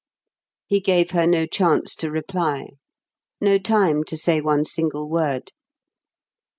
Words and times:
He 0.65 0.79
gave 0.79 1.11
her 1.11 1.27
no 1.27 1.45
chance 1.45 1.93
to 1.97 2.09
reply, 2.09 2.69
no 3.39 3.59
time 3.59 4.03
to 4.05 4.17
say 4.17 4.41
one 4.41 4.65
single 4.65 5.07
word. 5.07 5.51